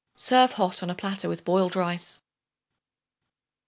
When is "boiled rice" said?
1.45-2.23